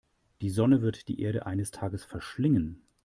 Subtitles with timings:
[0.41, 2.81] Die Sonne wird die Erde eines Tages verschlingen.